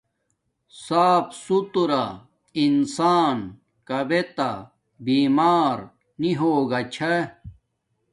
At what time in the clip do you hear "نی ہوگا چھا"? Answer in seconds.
6.19-7.13